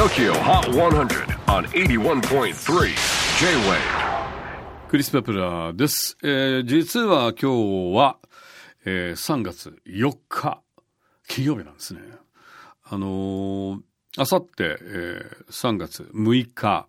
[0.00, 2.54] TOKYO HOT 100 on 81.3
[3.38, 3.76] J-WAVE
[4.88, 6.16] クリス・ペプラーです。
[6.22, 8.16] えー実は今日は、
[8.86, 10.62] えー3月4日、
[11.28, 12.00] 金曜日なんですね。
[12.82, 13.80] あのー、
[14.16, 16.86] あさって、えー3月6日、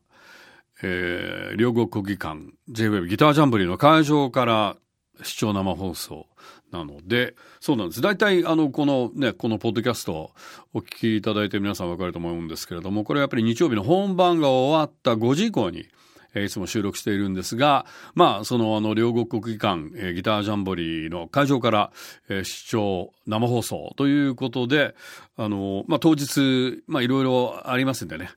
[0.81, 2.39] えー両国国技館
[2.69, 4.77] J-WAVE ギタージャンブリーの会場から
[5.21, 6.27] 視聴生放送
[6.71, 8.01] なので、そうなんです。
[8.01, 10.31] 大体、あの、このね、このポッドキャストを
[10.73, 15.87] お聞きいただいて皆さんわかると思うんですけれども、これはやっぱり日曜日の本番が終わった5時以降に、
[16.33, 17.85] えーいつも収録しているんですが、
[18.15, 21.91] まあ、その、あの、両国国技館、えーギタージャンボリーの会場から、
[22.29, 24.95] えー視聴生放送ということで、
[25.35, 28.29] あの、まあ、当日、まあ、いろいろありますんでね、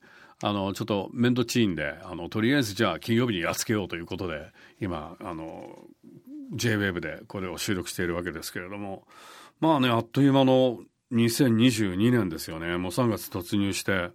[0.46, 5.78] あの、ちょっと面倒ちいんで、あの、とりあえずじゃあ金曜日にやっつけようということで、今、あの、
[6.52, 9.06] J-WAVE でこれを収録しているわけですけれども、
[9.60, 10.80] まあね、あっという間の
[11.12, 12.76] 2022年ですよね。
[12.76, 14.10] もう3月突入して、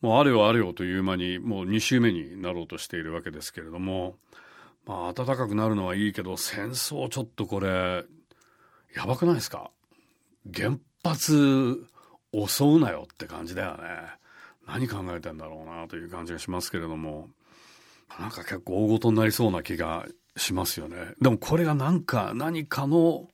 [0.00, 4.16] もうあれよあれよという間にもう2週目になろうとしているわけですけれども、
[4.84, 8.04] まあ暖かくなるのはいいけど、戦争ちょっとこれ、
[8.96, 9.70] やばくないですか？
[10.52, 11.86] 原発
[12.32, 14.21] 襲うなよって感じだよね。
[14.66, 17.28] 何考えてんだろうなという感じがしますけれども、
[18.18, 20.96] なんか結構大ごとになりそうな気がしますよね。
[21.20, 23.28] でもこれがなんか何かの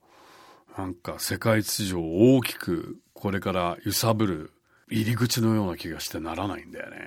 [0.77, 4.53] なんか世界秩序を大きくこれから揺さぶる
[4.89, 6.97] 入り口のような気がしてならないんだよね。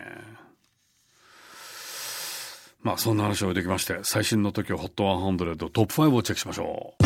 [2.83, 7.03] まあそんな話を置いてきまして最新の時を HOT100 トップ5をチェックしましょう。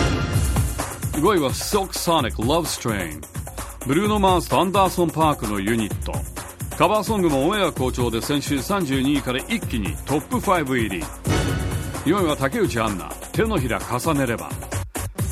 [1.19, 3.21] 5位は Silk Sonic Love Strain
[3.87, 6.13] ブルーノ・マーズとアンダーソン・パークのユニット
[6.77, 11.03] カバーソングもオンエア好調で先週32位から一気にトップ5入り。
[12.05, 14.51] 4位は竹内杏奈手のひら重ねれば。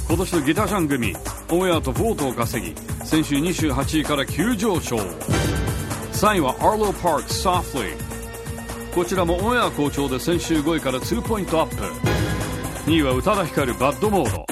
[0.09, 1.15] 今年のギターシャン組
[1.51, 4.97] オンエアとボートを稼ぎ先週28位から急上昇。
[4.97, 7.95] 3位は Arlo Park Softly
[8.95, 11.77] こちらもオンエア好調で先週5位から2ポイントアップ。
[12.91, 14.47] 2位は宇多田ヒカルバッドモード。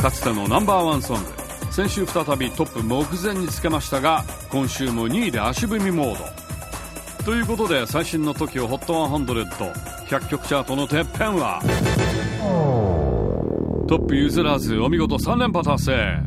[0.00, 1.37] かつてのナンバーワンソング。
[1.70, 6.24] 先週再びトップ目前につけましたが今週も2位で足踏みモード。
[7.24, 11.60] ということで最新の TOKIOHOT100100 曲チャートのてっぺんは
[13.86, 16.22] トップ譲らずお見事3連覇達成。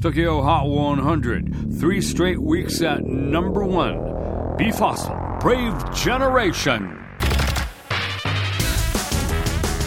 [0.00, 6.96] TOKIOHOT100 3 straight weeks at number 1 BE:FOSSIL Brave Generation.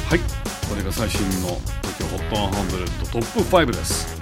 [0.08, 0.20] はい。
[0.20, 1.58] これが最新の
[2.30, 4.19] TOKIOHOT100 トップ5です。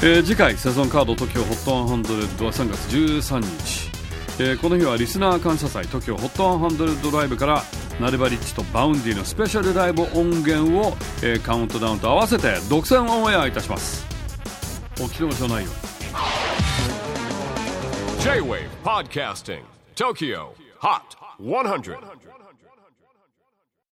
[0.00, 3.90] えー次回セゾンカード TOKYOHOT100 は3月13日、
[4.40, 7.62] えーこの日はリスナー感謝祭 TOKYOHOT100 ライブから
[8.00, 10.92] Nulbarich と Vaundy のスペシャルライブ音源を、
[11.22, 14.06] えーカウントダウンと合わせて独占オンエアいたします。
[15.00, 15.70] お聞き逃しのないよ
[18.20, 19.62] J-WAVE PODCASTING
[19.94, 20.48] TOKYO
[20.80, 21.00] HOT
[21.40, 21.96] 100